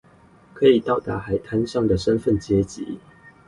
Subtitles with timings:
[0.55, 2.97] 可以到達海灘上的身份階級